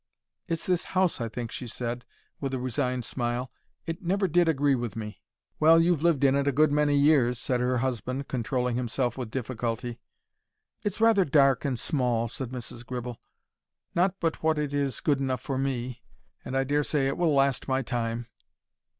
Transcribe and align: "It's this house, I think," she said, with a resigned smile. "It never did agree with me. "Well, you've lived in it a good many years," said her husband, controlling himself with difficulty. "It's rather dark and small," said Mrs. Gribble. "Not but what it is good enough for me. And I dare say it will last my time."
"It's 0.47 0.65
this 0.65 0.85
house, 0.97 1.21
I 1.21 1.29
think," 1.29 1.51
she 1.51 1.67
said, 1.67 2.05
with 2.39 2.55
a 2.55 2.59
resigned 2.59 3.05
smile. 3.05 3.51
"It 3.85 4.01
never 4.01 4.27
did 4.27 4.49
agree 4.49 4.73
with 4.73 4.95
me. 4.95 5.21
"Well, 5.59 5.79
you've 5.79 6.01
lived 6.01 6.23
in 6.23 6.33
it 6.33 6.47
a 6.47 6.51
good 6.51 6.71
many 6.71 6.97
years," 6.97 7.37
said 7.37 7.59
her 7.59 7.77
husband, 7.77 8.27
controlling 8.27 8.77
himself 8.77 9.15
with 9.15 9.29
difficulty. 9.29 9.99
"It's 10.81 11.01
rather 11.01 11.23
dark 11.23 11.65
and 11.65 11.77
small," 11.77 12.27
said 12.29 12.49
Mrs. 12.49 12.83
Gribble. 12.83 13.21
"Not 13.93 14.15
but 14.19 14.41
what 14.41 14.57
it 14.57 14.73
is 14.73 15.01
good 15.01 15.19
enough 15.19 15.41
for 15.41 15.59
me. 15.59 16.01
And 16.43 16.57
I 16.57 16.63
dare 16.63 16.83
say 16.83 17.05
it 17.05 17.15
will 17.15 17.35
last 17.35 17.67
my 17.67 17.83
time." 17.83 18.25